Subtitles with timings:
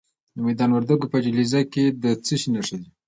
[0.35, 2.89] د میدان وردګو په جلریز کې د څه شي نښې دي؟